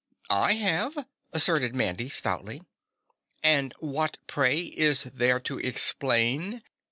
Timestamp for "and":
3.43-3.71